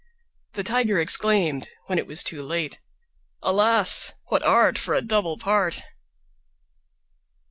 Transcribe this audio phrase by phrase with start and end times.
[0.53, 2.79] The Tiger exclaimed, when it was too late,
[3.43, 4.13] "Alas!
[4.29, 5.83] what art for a double part!"